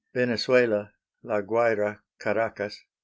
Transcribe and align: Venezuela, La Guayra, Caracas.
Venezuela, 0.15 0.95
La 1.21 1.41
Guayra, 1.43 2.03
Caracas. 2.17 2.87